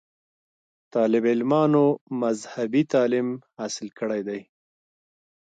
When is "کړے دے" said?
3.99-4.39